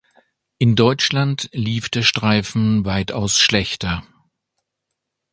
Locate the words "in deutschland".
0.57-1.47